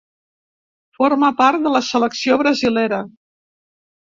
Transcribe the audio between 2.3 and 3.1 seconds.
brasilera.